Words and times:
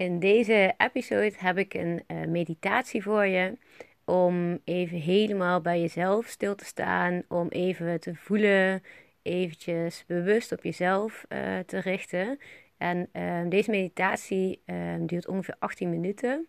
In 0.00 0.18
deze 0.18 0.74
episode 0.76 1.32
heb 1.36 1.58
ik 1.58 1.74
een 1.74 2.02
uh, 2.06 2.26
meditatie 2.26 3.02
voor 3.02 3.26
je 3.26 3.58
om 4.04 4.60
even 4.64 4.98
helemaal 4.98 5.60
bij 5.60 5.80
jezelf 5.80 6.26
stil 6.26 6.54
te 6.54 6.64
staan, 6.64 7.22
om 7.28 7.48
even 7.48 8.00
te 8.00 8.14
voelen, 8.14 8.82
eventjes 9.22 10.04
bewust 10.06 10.52
op 10.52 10.64
jezelf 10.64 11.24
uh, 11.28 11.58
te 11.58 11.78
richten. 11.78 12.38
En 12.76 13.08
uh, 13.12 13.40
deze 13.48 13.70
meditatie 13.70 14.62
duurt 14.98 15.28
ongeveer 15.28 15.56
18 15.58 15.90
minuten. 15.90 16.46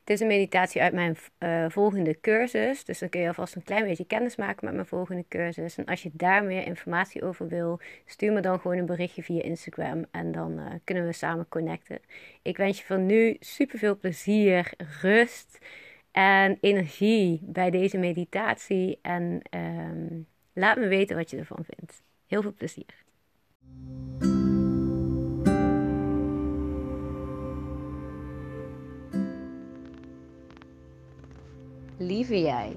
Het 0.00 0.10
is 0.10 0.20
een 0.20 0.26
meditatie 0.26 0.82
uit 0.82 0.92
mijn 0.92 1.16
uh, 1.38 1.64
volgende 1.68 2.20
cursus. 2.20 2.84
Dus 2.84 2.98
dan 2.98 3.08
kun 3.08 3.20
je 3.20 3.26
alvast 3.26 3.54
een 3.54 3.62
klein 3.62 3.84
beetje 3.84 4.06
kennis 4.06 4.36
maken 4.36 4.64
met 4.64 4.74
mijn 4.74 4.86
volgende 4.86 5.24
cursus. 5.28 5.76
En 5.76 5.84
als 5.84 6.02
je 6.02 6.10
daar 6.12 6.44
meer 6.44 6.66
informatie 6.66 7.22
over 7.22 7.48
wil, 7.48 7.80
stuur 8.06 8.32
me 8.32 8.40
dan 8.40 8.60
gewoon 8.60 8.78
een 8.78 8.86
berichtje 8.86 9.22
via 9.22 9.42
Instagram. 9.42 10.04
En 10.10 10.32
dan 10.32 10.58
uh, 10.58 10.66
kunnen 10.84 11.06
we 11.06 11.12
samen 11.12 11.48
connecten. 11.48 11.98
Ik 12.42 12.56
wens 12.56 12.78
je 12.78 12.84
voor 12.84 12.98
nu 12.98 13.36
super 13.40 13.78
veel 13.78 13.96
plezier, 13.96 14.72
rust 15.00 15.58
en 16.10 16.58
energie 16.60 17.40
bij 17.42 17.70
deze 17.70 17.98
meditatie. 17.98 18.98
En 19.02 19.40
uh, 19.50 20.24
laat 20.52 20.76
me 20.76 20.88
weten 20.88 21.16
wat 21.16 21.30
je 21.30 21.36
ervan 21.36 21.64
vindt. 21.64 22.02
Heel 22.26 22.42
veel 22.42 22.54
plezier. 22.54 23.04
Lieve 32.02 32.40
jij, 32.40 32.76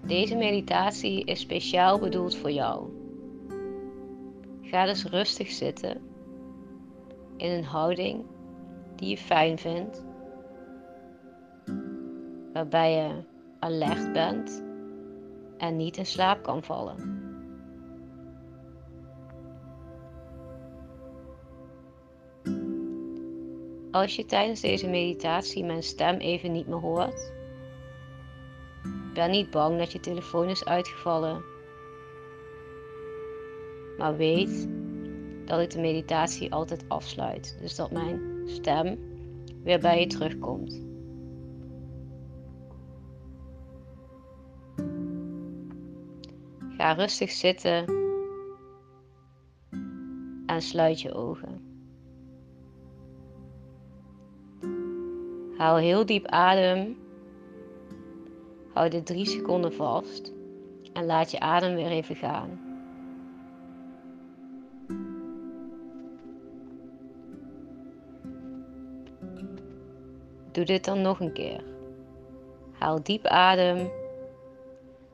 deze 0.00 0.36
meditatie 0.36 1.24
is 1.24 1.40
speciaal 1.40 1.98
bedoeld 1.98 2.36
voor 2.36 2.50
jou. 2.50 2.88
Ga 4.62 4.84
dus 4.84 5.04
rustig 5.04 5.50
zitten 5.50 6.00
in 7.36 7.50
een 7.50 7.64
houding 7.64 8.24
die 8.96 9.08
je 9.08 9.16
fijn 9.16 9.58
vindt, 9.58 10.04
waarbij 12.52 12.92
je 12.92 13.22
alert 13.58 14.12
bent 14.12 14.62
en 15.58 15.76
niet 15.76 15.96
in 15.96 16.06
slaap 16.06 16.42
kan 16.42 16.62
vallen. 16.62 17.28
Als 23.90 24.16
je 24.16 24.24
tijdens 24.24 24.60
deze 24.60 24.88
meditatie 24.88 25.64
mijn 25.64 25.82
stem 25.82 26.16
even 26.16 26.52
niet 26.52 26.66
meer 26.66 26.78
hoort, 26.78 27.38
ben 29.14 29.30
niet 29.30 29.50
bang 29.50 29.78
dat 29.78 29.92
je 29.92 30.00
telefoon 30.00 30.48
is 30.48 30.64
uitgevallen, 30.64 31.42
maar 33.98 34.16
weet 34.16 34.68
dat 35.44 35.60
ik 35.60 35.70
de 35.70 35.80
meditatie 35.80 36.52
altijd 36.52 36.84
afsluit, 36.88 37.56
dus 37.60 37.76
dat 37.76 37.90
mijn 37.90 38.20
stem 38.44 38.98
weer 39.62 39.80
bij 39.80 40.00
je 40.00 40.06
terugkomt. 40.06 40.88
Ga 46.76 46.92
rustig 46.92 47.30
zitten 47.30 47.84
en 50.46 50.62
sluit 50.62 51.00
je 51.00 51.12
ogen. 51.14 51.68
Haal 55.56 55.76
heel 55.76 56.06
diep 56.06 56.26
adem. 56.26 56.96
Houd 58.80 58.92
dit 58.92 59.06
drie 59.06 59.26
seconden 59.26 59.72
vast. 59.72 60.32
En 60.92 61.06
laat 61.06 61.30
je 61.30 61.40
adem 61.40 61.74
weer 61.74 61.90
even 61.90 62.16
gaan. 62.16 62.60
Doe 70.52 70.64
dit 70.64 70.84
dan 70.84 71.00
nog 71.00 71.20
een 71.20 71.32
keer. 71.32 71.64
Haal 72.78 73.02
diep 73.02 73.26
adem. 73.26 73.90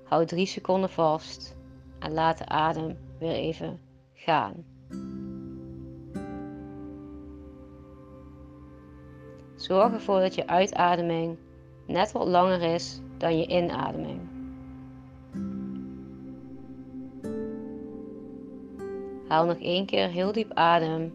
Houd 0.02 0.28
drie 0.28 0.46
seconden 0.46 0.90
vast. 0.90 1.56
En 1.98 2.12
laat 2.12 2.38
de 2.38 2.46
adem 2.46 2.98
weer 3.18 3.34
even 3.34 3.80
gaan. 4.14 4.64
Zorg 9.56 9.92
ervoor 9.92 10.20
dat 10.20 10.34
je 10.34 10.46
uitademing 10.46 11.38
net 11.86 12.12
wat 12.12 12.26
langer 12.26 12.62
is 12.62 13.00
dan 13.18 13.38
je 13.38 13.46
inademing. 13.46 14.20
Haal 19.28 19.46
nog 19.46 19.58
één 19.58 19.86
keer 19.86 20.08
heel 20.08 20.32
diep 20.32 20.52
adem. 20.54 21.14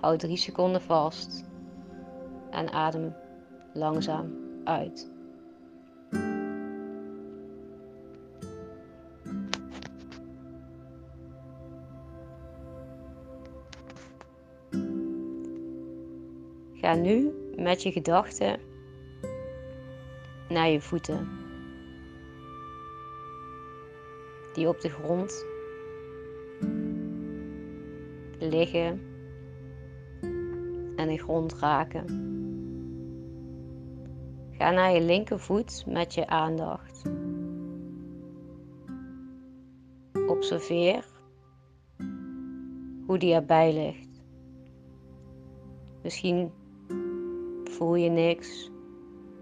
Houd 0.00 0.18
3 0.18 0.36
seconden 0.36 0.82
vast 0.82 1.44
en 2.50 2.70
adem 2.70 3.14
langzaam 3.72 4.32
uit. 4.64 5.12
Ga 16.72 16.94
nu 16.94 17.32
met 17.56 17.82
je 17.82 17.92
gedachten 17.92 18.60
naar 20.54 20.68
je 20.68 20.80
voeten, 20.80 21.28
die 24.52 24.68
op 24.68 24.80
de 24.80 24.88
grond 24.88 25.46
liggen 28.38 29.00
en 30.96 31.08
de 31.08 31.18
grond 31.18 31.54
raken. 31.54 32.32
Ga 34.50 34.70
naar 34.70 34.92
je 34.92 35.00
linkervoet 35.00 35.84
met 35.86 36.14
je 36.14 36.26
aandacht. 36.26 37.02
Observeer 40.26 41.04
hoe 43.06 43.18
die 43.18 43.34
erbij 43.34 43.74
ligt. 43.74 44.22
Misschien 46.02 46.50
voel 47.64 47.94
je 47.94 48.10
niks. 48.10 48.70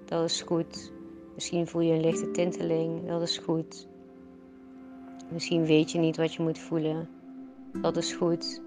Dat 0.05 0.25
is 0.25 0.43
goed. 0.43 0.93
Misschien 1.42 1.66
voel 1.66 1.82
je 1.82 1.92
een 1.92 2.00
lichte 2.00 2.30
tinteling. 2.30 3.06
Dat 3.06 3.22
is 3.22 3.38
goed. 3.38 3.88
Misschien 5.30 5.64
weet 5.64 5.91
je 5.91 5.98
niet 5.98 6.16
wat 6.16 6.34
je 6.34 6.42
moet 6.42 6.58
voelen. 6.58 7.08
Dat 7.80 7.97
is 7.97 8.12
goed. 8.12 8.62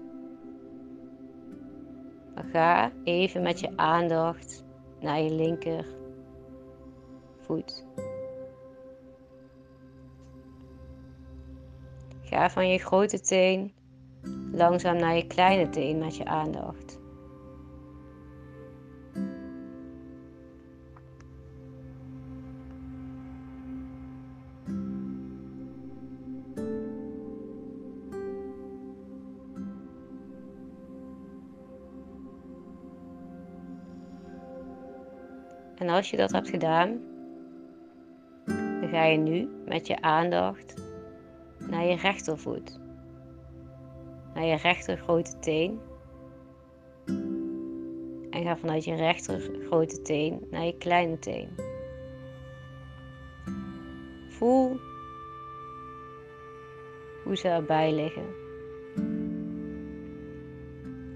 Maar 2.34 2.44
ga 2.44 2.92
even 3.04 3.42
met 3.42 3.60
je 3.60 3.76
aandacht 3.76 4.64
naar 5.00 5.20
je 5.20 5.30
linker 5.30 5.86
voet. 7.40 7.86
Ga 12.20 12.50
van 12.50 12.68
je 12.68 12.78
grote 12.78 13.20
teen 13.20 13.74
langzaam 14.52 14.96
naar 14.96 15.16
je 15.16 15.26
kleine 15.26 15.68
teen 15.68 15.98
met 15.98 16.16
je 16.16 16.24
aandacht. 16.24 16.98
Als 35.96 36.10
je 36.10 36.16
dat 36.16 36.32
hebt 36.32 36.48
gedaan, 36.48 37.00
dan 38.80 38.88
ga 38.88 39.04
je 39.04 39.18
nu 39.18 39.48
met 39.64 39.86
je 39.86 40.00
aandacht 40.00 40.74
naar 41.58 41.84
je 41.84 41.96
rechtervoet, 41.96 42.80
naar 44.34 44.44
je 44.44 44.56
rechter 44.56 44.96
grote 44.96 45.38
teen. 45.38 45.80
En 48.30 48.42
ga 48.42 48.56
vanuit 48.56 48.84
je 48.84 48.94
rechter 48.94 49.50
grote 49.66 50.02
teen 50.02 50.46
naar 50.50 50.64
je 50.64 50.76
kleine 50.78 51.18
teen. 51.18 51.48
Voel 54.28 54.76
hoe 57.24 57.36
ze 57.36 57.48
erbij 57.48 57.92
liggen. 57.92 58.26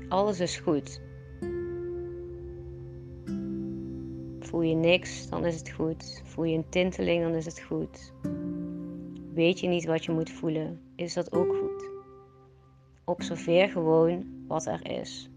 Alles 0.09 0.41
is 0.41 0.57
goed. 0.57 1.10
Voel 4.51 4.63
je 4.63 4.75
niks, 4.75 5.29
dan 5.29 5.45
is 5.45 5.59
het 5.59 5.71
goed. 5.71 6.23
Voel 6.25 6.45
je 6.45 6.57
een 6.57 6.69
tinteling, 6.69 7.23
dan 7.23 7.35
is 7.35 7.45
het 7.45 7.61
goed. 7.61 8.13
Weet 9.35 9.61
je 9.61 9.69
niet 9.69 9.85
wat 9.85 10.05
je 10.05 10.13
moet 10.13 10.31
voelen, 10.31 10.81
is 10.97 11.15
dat 11.15 11.33
ook 11.33 11.57
goed. 11.57 11.91
Observeer 13.05 13.69
gewoon 13.69 14.45
wat 14.47 14.67
er 14.67 15.01
is. 15.01 15.31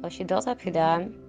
Als 0.00 0.16
je 0.16 0.24
dat 0.24 0.44
hebt 0.44 0.62
gedaan, 0.62 1.24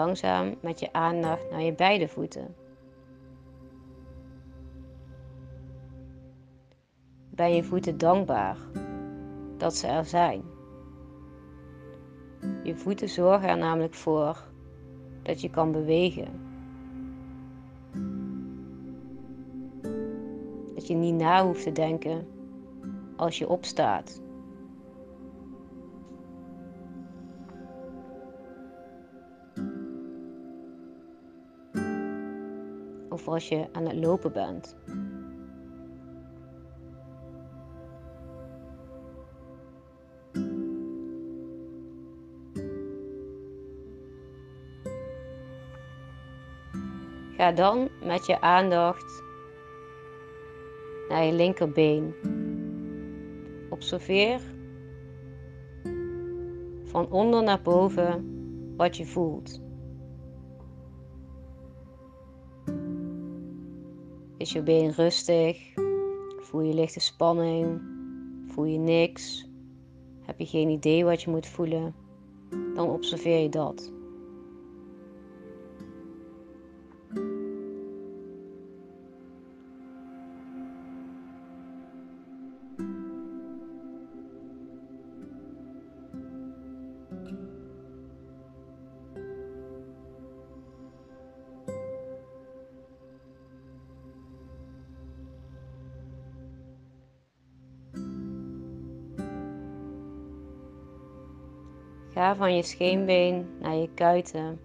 langzaam 0.00 0.54
met 0.60 0.80
je 0.80 0.92
aandacht 0.92 1.50
naar 1.50 1.62
je 1.62 1.74
beide 1.74 2.08
voeten. 2.08 2.54
Ben 7.30 7.54
je 7.54 7.64
voeten 7.64 7.98
dankbaar 7.98 8.56
dat 9.56 9.74
ze 9.74 9.86
er 9.86 10.04
zijn? 10.04 10.42
Je 12.62 12.76
voeten 12.76 13.08
zorgen 13.08 13.48
er 13.48 13.58
namelijk 13.58 13.94
voor 13.94 14.44
dat 15.22 15.40
je 15.40 15.50
kan 15.50 15.72
bewegen. 15.72 16.48
Dat 20.74 20.86
je 20.86 20.94
niet 20.94 21.14
na 21.14 21.44
hoeft 21.44 21.62
te 21.62 21.72
denken 21.72 22.26
als 23.16 23.38
je 23.38 23.48
opstaat. 23.48 24.22
Of 33.20 33.28
als 33.28 33.48
je 33.48 33.66
aan 33.72 33.86
het 33.86 33.96
lopen 33.96 34.32
bent. 34.32 34.76
Ga 47.36 47.52
dan 47.52 47.88
met 48.04 48.26
je 48.26 48.40
aandacht 48.40 49.22
naar 51.08 51.24
je 51.24 51.32
linkerbeen. 51.32 52.14
Observeer 53.70 54.40
van 56.84 57.10
onder 57.10 57.42
naar 57.42 57.62
boven 57.62 58.24
wat 58.76 58.96
je 58.96 59.06
voelt. 59.06 59.69
Is 64.40 64.52
je 64.52 64.62
been 64.62 64.90
rustig? 64.90 65.74
Voel 66.38 66.60
je 66.60 66.74
lichte 66.74 67.00
spanning? 67.00 67.80
Voel 68.46 68.64
je 68.64 68.78
niks? 68.78 69.48
Heb 70.20 70.38
je 70.38 70.46
geen 70.46 70.68
idee 70.68 71.04
wat 71.04 71.22
je 71.22 71.30
moet 71.30 71.46
voelen? 71.46 71.94
Dan 72.74 72.88
observeer 72.90 73.38
je 73.38 73.48
dat. 73.48 73.92
Ga 102.20 102.36
van 102.36 102.56
je 102.56 102.62
scheenbeen 102.62 103.46
naar 103.60 103.74
je 103.74 103.88
kuiten, 103.94 104.60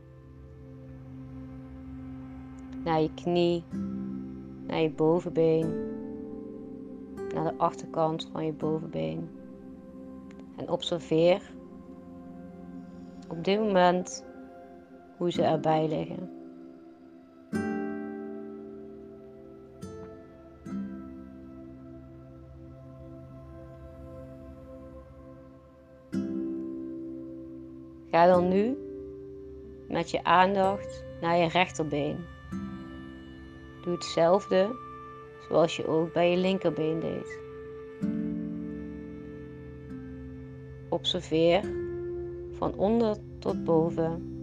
naar 2.84 3.02
je 3.02 3.14
knie, 3.14 3.64
naar 4.68 4.80
je 4.80 4.90
bovenbeen, 4.90 5.74
naar 7.34 7.44
de 7.44 7.58
achterkant 7.58 8.30
van 8.32 8.46
je 8.46 8.54
bovenbeen. 8.54 9.30
En 10.56 10.70
observeer 10.70 11.42
op 13.28 13.44
dit 13.44 13.60
moment 13.60 14.26
hoe 15.18 15.32
ze 15.32 15.44
erbij 15.44 15.88
liggen. 15.88 16.25
Ga 28.16 28.26
dan 28.26 28.48
nu 28.48 28.78
met 29.88 30.12
je 30.12 30.24
aandacht 30.24 31.04
naar 31.22 31.38
je 31.38 31.48
rechterbeen. 31.48 32.18
Doe 33.82 33.94
hetzelfde 33.94 34.76
zoals 35.48 35.76
je 35.76 35.88
ook 35.88 36.14
bij 36.14 36.32
je 36.32 36.38
linkerbeen 36.38 37.00
deed. 37.00 37.40
Observeer 40.90 41.64
van 42.52 42.74
onder 42.78 43.18
tot 43.40 43.64
boven 43.64 44.38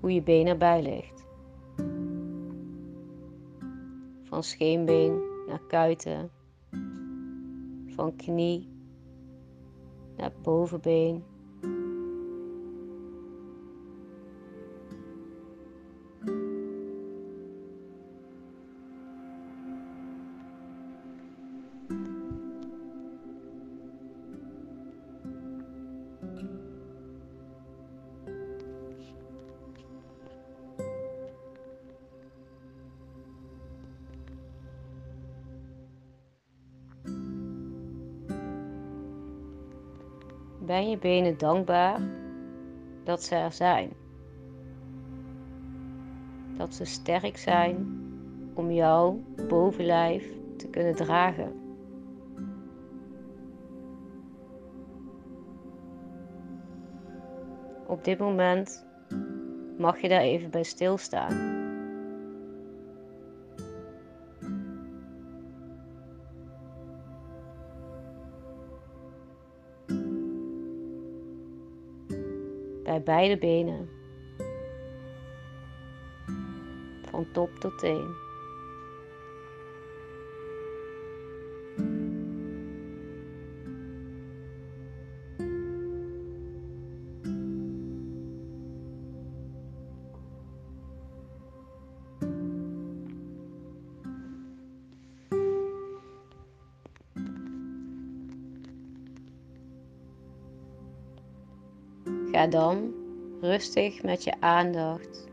hoe 0.00 0.12
je 0.14 0.22
been 0.22 0.46
erbij 0.46 0.82
ligt. 0.82 1.26
Van 4.22 4.42
scheenbeen 4.42 5.20
naar 5.46 5.62
kuiten, 5.68 6.30
van 7.86 8.16
knie 8.16 8.68
naar 10.16 10.32
bovenbeen 10.42 11.27
Ben 40.68 40.90
je 40.90 40.98
benen 40.98 41.38
dankbaar 41.38 42.00
dat 43.04 43.22
ze 43.22 43.34
er 43.34 43.52
zijn? 43.52 43.92
Dat 46.56 46.74
ze 46.74 46.84
sterk 46.84 47.36
zijn 47.36 48.00
om 48.54 48.70
jouw 48.70 49.22
bovenlijf 49.48 50.32
te 50.56 50.68
kunnen 50.68 50.94
dragen. 50.94 51.52
Op 57.86 58.04
dit 58.04 58.18
moment 58.18 58.86
mag 59.78 60.00
je 60.00 60.08
daar 60.08 60.20
even 60.20 60.50
bij 60.50 60.62
stilstaan. 60.62 61.47
Bij 73.04 73.14
beide 73.14 73.38
benen. 73.38 73.88
Van 77.10 77.26
top 77.32 77.50
tot 77.58 77.78
teen. 77.78 78.27
Ga 102.38 102.46
dan 102.46 102.94
rustig 103.40 104.02
met 104.02 104.24
je 104.24 104.40
aandacht 104.40 105.26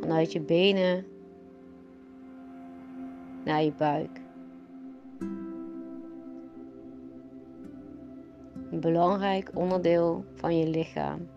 vanuit 0.00 0.32
je 0.32 0.40
benen 0.40 1.06
naar 3.44 3.62
je 3.62 3.72
buik. 3.72 4.20
Een 8.70 8.80
belangrijk 8.80 9.50
onderdeel 9.54 10.24
van 10.34 10.58
je 10.58 10.68
lichaam. 10.68 11.28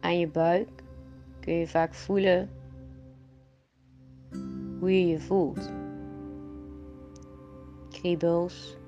Aan 0.00 0.18
je 0.18 0.28
buik 0.28 0.82
kun 1.40 1.54
je 1.54 1.68
vaak 1.68 1.94
voelen 1.94 2.50
hoe 4.78 5.00
je 5.00 5.06
je 5.06 5.20
voelt. 5.20 5.70
Kriebels, 7.90 8.80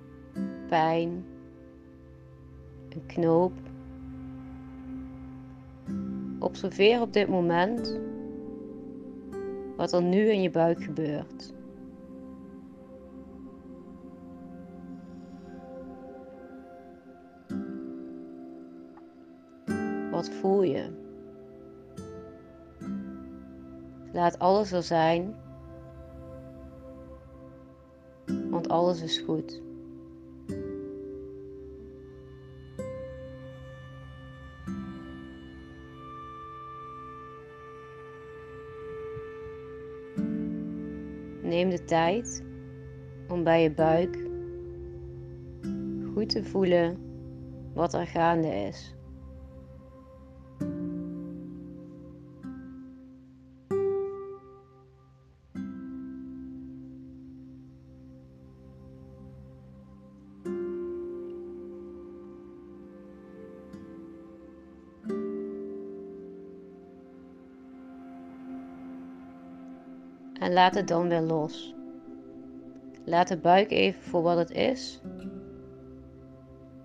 pijn, 0.68 1.24
een 2.88 3.06
knoop. 3.06 3.52
Observeer 6.38 7.00
op 7.00 7.12
dit 7.12 7.28
moment 7.28 8.00
wat 9.76 9.92
er 9.92 10.02
nu 10.02 10.30
in 10.30 10.42
je 10.42 10.50
buik 10.50 10.82
gebeurt. 10.82 11.52
Wat 20.10 20.30
voel 20.30 20.62
je? 20.62 21.02
Laat 24.12 24.38
alles 24.38 24.72
er 24.72 24.82
zijn, 24.82 25.34
want 28.50 28.68
alles 28.68 29.02
is 29.02 29.18
goed. 29.18 29.62
Tijd 41.84 42.44
om 43.28 43.44
bij 43.44 43.62
je 43.62 43.70
buik 43.70 44.18
goed 46.14 46.28
te 46.28 46.44
voelen 46.44 46.98
wat 47.74 47.94
er 47.94 48.06
gaande 48.06 48.48
is. 48.48 48.93
En 70.40 70.52
laat 70.52 70.74
het 70.74 70.88
dan 70.88 71.08
weer 71.08 71.20
los. 71.20 71.74
Laat 73.04 73.28
de 73.28 73.36
buik 73.36 73.70
even 73.70 74.02
voor 74.02 74.22
wat 74.22 74.36
het 74.36 74.50
is. 74.50 75.00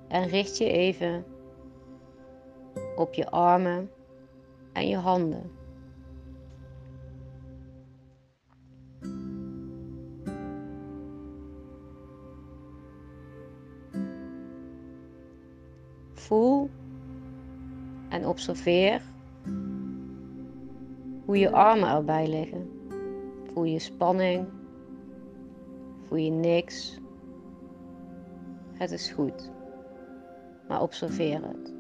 En 0.07 0.27
richt 0.27 0.57
je 0.57 0.71
even 0.71 1.25
op 2.95 3.13
je 3.13 3.29
armen 3.29 3.89
en 4.73 4.87
je 4.87 4.97
handen. 4.97 5.51
Voel 16.13 16.69
en 18.09 18.27
observeer 18.27 19.01
hoe 21.25 21.37
je 21.37 21.51
armen 21.51 21.89
erbij 21.89 22.27
liggen. 22.27 22.78
Voel 23.59 23.67
je 23.67 23.79
spanning. 23.79 24.47
Voel 26.01 26.17
je 26.17 26.31
niks. 26.31 26.99
Het 28.73 28.91
is 28.91 29.11
goed. 29.11 29.51
Maar 30.67 30.81
observeer 30.81 31.41
het. 31.43 31.78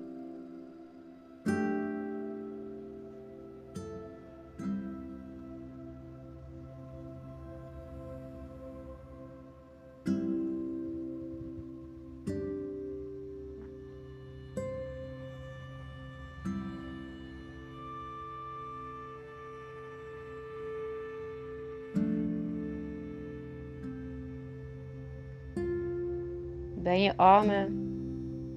Ben 26.81 27.01
je 27.01 27.17
armen 27.17 27.87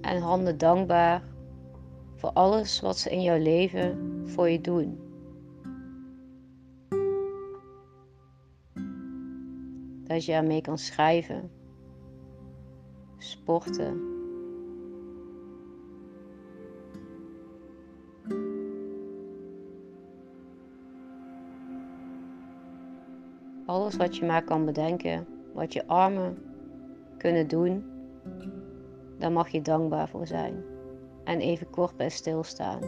en 0.01 0.21
handen 0.21 0.59
dankbaar 0.59 1.23
voor 2.15 2.31
alles 2.31 2.81
wat 2.81 2.99
ze 2.99 3.11
in 3.11 3.23
jouw 3.23 3.39
leven 3.39 4.23
voor 4.25 4.49
je 4.49 4.61
doen? 4.61 4.99
Dat 10.05 10.25
je 10.25 10.33
ermee 10.33 10.61
kan 10.61 10.79
schrijven, 10.79 11.51
sporten. 13.19 14.11
Alles 23.67 23.97
wat 23.97 24.17
je 24.17 24.27
maar 24.27 24.45
kan 24.45 24.65
bedenken, 24.65 25.27
wat 25.53 25.73
je 25.73 25.87
armen 25.87 26.39
kunnen 27.19 27.49
doen 27.49 27.92
daar 29.19 29.33
mag 29.33 29.49
je 29.49 29.63
dankbaar 29.63 30.09
voor 30.09 30.27
zijn 30.27 30.65
en 31.25 31.41
even 31.41 31.71
kort 31.71 31.97
bij 31.97 32.09
stilstaan. 32.09 32.81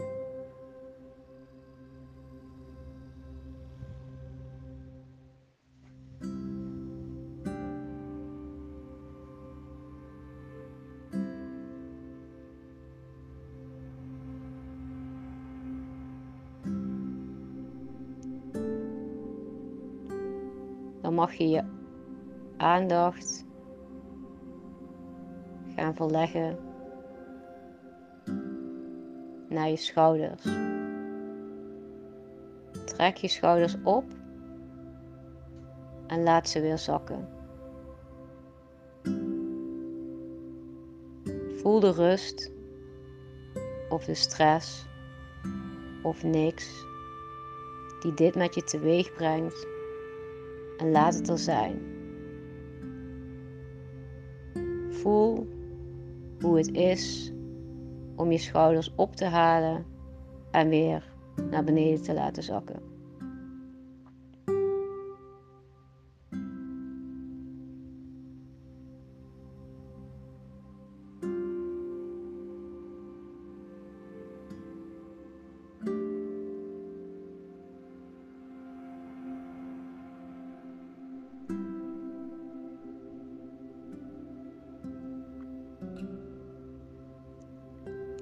Dan 21.01 21.13
mag 21.13 21.33
je 21.33 21.49
je 21.49 21.63
aandacht 22.57 23.44
verleggen 25.95 26.57
naar 29.49 29.69
je 29.69 29.75
schouders. 29.75 30.43
Trek 32.85 33.15
je 33.17 33.27
schouders 33.27 33.77
op 33.83 34.03
en 36.07 36.23
laat 36.23 36.49
ze 36.49 36.61
weer 36.61 36.77
zakken. 36.77 37.27
Voel 41.55 41.79
de 41.79 41.91
rust 41.91 42.51
of 43.89 44.05
de 44.05 44.13
stress 44.13 44.85
of 46.03 46.23
niks 46.23 46.85
die 47.99 48.13
dit 48.13 48.35
met 48.35 48.55
je 48.55 48.63
teweeg 48.63 49.13
brengt 49.13 49.67
en 50.77 50.91
laat 50.91 51.13
het 51.13 51.29
er 51.29 51.37
zijn. 51.37 51.93
Voel 54.89 55.54
hoe 56.41 56.57
het 56.57 56.71
is 56.71 57.33
om 58.15 58.31
je 58.31 58.37
schouders 58.37 58.91
op 58.95 59.15
te 59.15 59.25
halen 59.25 59.85
en 60.51 60.69
weer 60.69 61.13
naar 61.49 61.63
beneden 61.63 62.01
te 62.01 62.13
laten 62.13 62.43
zakken. 62.43 62.94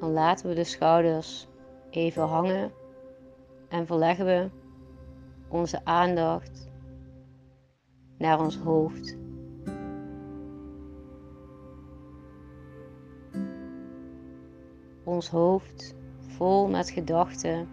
Dan 0.03 0.11
laten 0.11 0.49
we 0.49 0.55
de 0.55 0.63
schouders 0.63 1.47
even 1.89 2.23
hangen 2.23 2.71
en 3.69 3.85
verleggen 3.85 4.25
we 4.25 4.49
onze 5.47 5.85
aandacht 5.85 6.69
naar 8.17 8.39
ons 8.39 8.57
hoofd. 8.57 9.17
Ons 15.03 15.29
hoofd 15.29 15.95
vol 16.19 16.67
met 16.69 16.89
gedachten, 16.89 17.67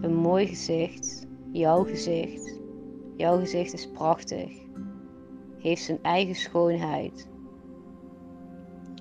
een 0.00 0.14
mooi 0.14 0.46
gezicht, 0.46 1.26
jouw 1.52 1.84
gezicht. 1.84 2.60
Jouw 3.16 3.38
gezicht 3.38 3.72
is 3.72 3.90
prachtig, 3.90 4.50
heeft 5.58 5.82
zijn 5.82 6.02
eigen 6.02 6.34
schoonheid 6.34 7.28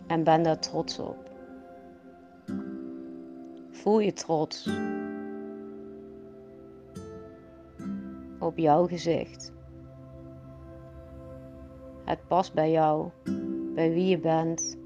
en 0.07 0.23
ben 0.23 0.43
daar 0.43 0.59
trots 0.59 0.99
op. 0.99 1.22
Voel 3.83 3.99
je 3.99 4.13
trots 4.13 4.69
op 8.39 8.57
jouw 8.57 8.87
gezicht. 8.87 9.53
Het 12.05 12.27
past 12.27 12.53
bij 12.53 12.71
jou, 12.71 13.09
bij 13.75 13.93
wie 13.93 14.07
je 14.07 14.19
bent. 14.19 14.77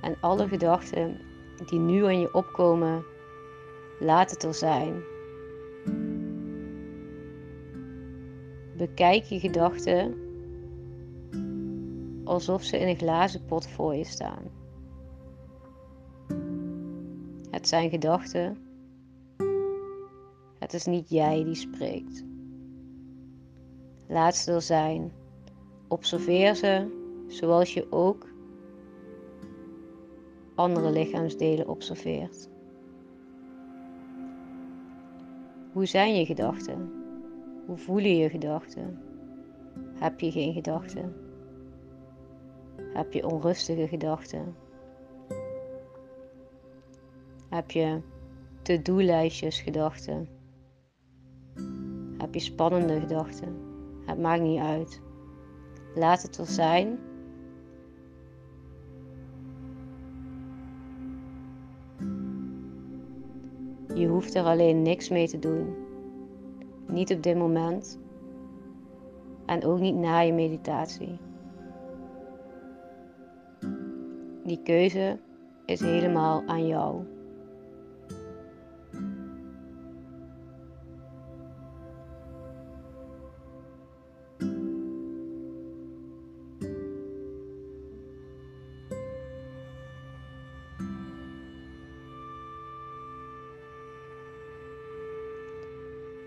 En 0.00 0.16
alle 0.20 0.48
gedachten 0.48 1.20
die 1.66 1.78
nu 1.78 2.04
aan 2.04 2.20
je 2.20 2.34
opkomen, 2.34 3.04
laat 4.00 4.30
het 4.30 4.42
er 4.42 4.54
zijn. 4.54 5.02
Bekijk 8.76 9.24
je 9.24 9.38
gedachten 9.40 10.23
alsof 12.24 12.62
ze 12.62 12.78
in 12.78 12.88
een 12.88 12.96
glazen 12.96 13.44
pot 13.44 13.66
voor 13.66 13.94
je 13.94 14.04
staan. 14.04 14.42
Het 17.50 17.68
zijn 17.68 17.90
gedachten. 17.90 18.58
Het 20.58 20.72
is 20.72 20.84
niet 20.84 21.08
jij 21.08 21.44
die 21.44 21.54
spreekt. 21.54 22.24
Laat 24.08 24.36
ze 24.36 24.52
er 24.52 24.62
zijn. 24.62 25.12
Observeer 25.88 26.54
ze 26.54 27.02
zoals 27.28 27.74
je 27.74 27.92
ook 27.92 28.32
andere 30.54 30.90
lichaamsdelen 30.90 31.68
observeert. 31.68 32.48
Hoe 35.72 35.86
zijn 35.86 36.14
je 36.14 36.26
gedachten? 36.26 36.92
Hoe 37.66 37.76
voelen 37.76 38.16
je 38.16 38.28
gedachten? 38.28 39.02
Heb 39.94 40.20
je 40.20 40.30
geen 40.30 40.52
gedachten? 40.52 41.23
Heb 42.76 43.12
je 43.12 43.26
onrustige 43.26 43.88
gedachten? 43.88 44.54
Heb 47.48 47.70
je 47.70 48.00
to-do-lijstjes 48.62 49.60
gedachten? 49.60 50.28
Heb 52.18 52.34
je 52.34 52.40
spannende 52.40 53.00
gedachten? 53.00 53.56
Het 54.06 54.18
maakt 54.18 54.42
niet 54.42 54.60
uit. 54.60 55.00
Laat 55.94 56.22
het 56.22 56.38
er 56.38 56.46
zijn. 56.46 56.98
Je 63.94 64.06
hoeft 64.06 64.34
er 64.34 64.44
alleen 64.44 64.82
niks 64.82 65.08
mee 65.08 65.28
te 65.28 65.38
doen. 65.38 65.74
Niet 66.86 67.12
op 67.12 67.22
dit 67.22 67.36
moment. 67.36 67.98
En 69.46 69.64
ook 69.64 69.80
niet 69.80 69.94
na 69.94 70.18
je 70.20 70.32
meditatie. 70.32 71.18
Die 74.44 74.60
keuze 74.62 75.18
is 75.66 75.80
helemaal 75.80 76.42
aan 76.46 76.66
jou. 76.66 77.04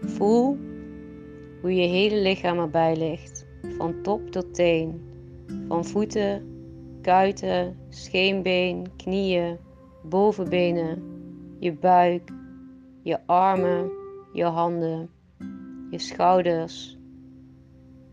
Voel 0.02 0.58
hoe 1.62 1.76
je 1.76 1.88
hele 1.88 2.22
lichaam 2.22 2.60
erbij 2.60 2.96
ligt, 2.96 3.46
van 3.78 4.02
top 4.02 4.30
tot 4.30 4.54
teen, 4.54 5.02
van 5.68 5.86
voeten, 5.86 6.57
kuiten, 7.08 7.78
scheenbeen, 7.90 8.88
knieën, 8.96 9.58
bovenbenen, 10.04 11.04
je 11.60 11.74
buik, 11.74 12.32
je 13.04 13.20
armen, 13.26 13.92
je 14.34 14.44
handen, 14.44 15.10
je 15.92 16.00
schouders, 16.00 16.98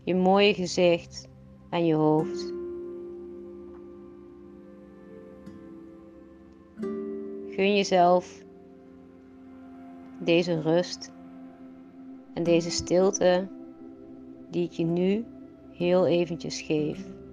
je 0.03 0.15
mooie 0.15 0.53
gezicht 0.53 1.27
en 1.69 1.85
je 1.85 1.95
hoofd. 1.95 2.53
Gun 7.49 7.75
jezelf 7.75 8.43
deze 10.19 10.61
rust 10.61 11.13
en 12.33 12.43
deze 12.43 12.69
stilte 12.69 13.47
die 14.51 14.63
ik 14.63 14.71
je 14.71 14.85
nu 14.85 15.25
heel 15.71 16.07
eventjes 16.07 16.61
geef. 16.61 17.24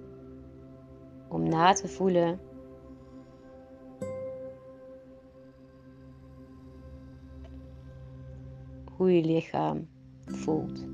Om 1.32 1.48
na 1.48 1.72
te 1.72 1.88
voelen 1.88 2.40
hoe 8.96 9.16
je 9.16 9.24
lichaam 9.24 9.88
voelt. 10.26 10.91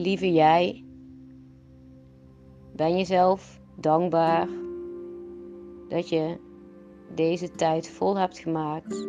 Lieve 0.00 0.32
jij, 0.32 0.84
ben 2.76 2.96
jezelf 2.96 3.60
dankbaar 3.76 4.48
dat 5.88 6.08
je 6.08 6.38
deze 7.14 7.50
tijd 7.50 7.90
vol 7.90 8.18
hebt 8.18 8.38
gemaakt, 8.38 9.08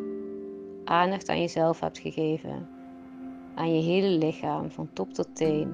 aandacht 0.83 1.29
aan 1.29 1.39
jezelf 1.39 1.79
hebt 1.79 1.99
gegeven, 1.99 2.69
aan 3.55 3.75
je 3.75 3.81
hele 3.81 4.17
lichaam 4.17 4.71
van 4.71 4.93
top 4.93 5.13
tot 5.13 5.35
teen. 5.35 5.73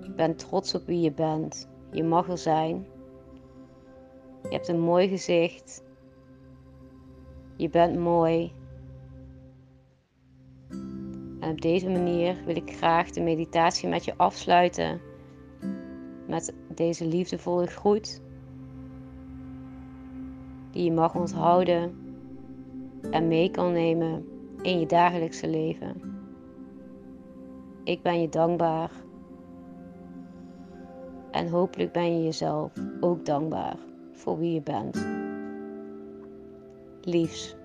Je 0.00 0.12
bent 0.16 0.38
trots 0.38 0.74
op 0.74 0.86
wie 0.86 1.00
je 1.00 1.12
bent. 1.12 1.68
Je 1.90 2.04
mag 2.04 2.28
er 2.28 2.38
zijn. 2.38 2.86
Je 4.42 4.48
hebt 4.48 4.68
een 4.68 4.80
mooi 4.80 5.08
gezicht. 5.08 5.84
Je 7.56 7.68
bent 7.68 7.98
mooi. 7.98 8.52
Op 11.52 11.60
deze 11.60 11.88
manier 11.88 12.36
wil 12.44 12.56
ik 12.56 12.76
graag 12.76 13.10
de 13.10 13.20
meditatie 13.20 13.88
met 13.88 14.04
je 14.04 14.14
afsluiten 14.16 15.00
met 16.26 16.54
deze 16.74 17.06
liefdevolle 17.06 17.66
groet 17.66 18.20
die 20.70 20.84
je 20.84 20.92
mag 20.92 21.14
onthouden 21.14 21.96
en 23.10 23.28
mee 23.28 23.50
kan 23.50 23.72
nemen 23.72 24.28
in 24.62 24.80
je 24.80 24.86
dagelijkse 24.86 25.48
leven. 25.48 26.00
Ik 27.84 28.02
ben 28.02 28.20
je 28.20 28.28
dankbaar 28.28 28.90
en 31.30 31.48
hopelijk 31.48 31.92
ben 31.92 32.16
je 32.16 32.24
jezelf 32.24 32.72
ook 33.00 33.26
dankbaar 33.26 33.76
voor 34.12 34.38
wie 34.38 34.52
je 34.52 34.62
bent. 34.62 35.06
Liefs. 37.00 37.60